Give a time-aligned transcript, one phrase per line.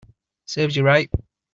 [0.47, 1.11] Serves you right